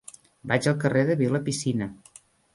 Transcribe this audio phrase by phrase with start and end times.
[0.51, 1.91] Vaig al carrer de Vilapicina.